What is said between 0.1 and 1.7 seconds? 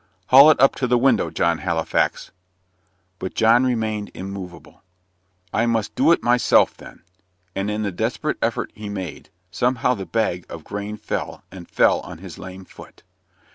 "Haul it up to the window, John